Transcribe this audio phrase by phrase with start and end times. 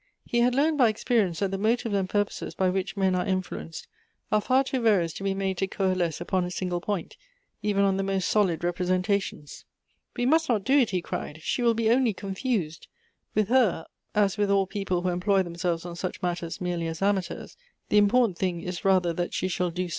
[0.25, 3.85] He had learned by experience that the motives and purposes by which men are influenced,
[4.31, 7.17] are far too various to be made to coalesce upon a single point,
[7.61, 9.63] even on the most solid representations."
[10.17, 12.87] We must not do it," he cried;" she will be only confused.
[13.35, 13.85] With her,
[14.15, 17.55] as with all people who employ themselves on such matters merely as amateurs,
[17.89, 19.87] the imjiortant thing is, rather that she shall do